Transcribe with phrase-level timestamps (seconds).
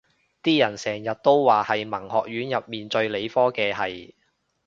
[0.41, 4.15] 啲人成日都話係文學院入面最理科嘅系